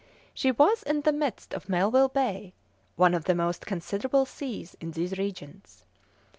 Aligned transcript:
She 0.33 0.51
was 0.51 0.81
in 0.81 1.01
the 1.01 1.11
midst 1.11 1.53
of 1.53 1.69
Melville 1.69 2.07
Bay, 2.09 2.53
one 2.95 3.13
of 3.13 3.25
the 3.25 3.35
most 3.35 3.67
considerable 3.67 4.25
seas 4.25 4.75
in 4.81 4.89
these 4.93 5.15
regions. 5.15 5.83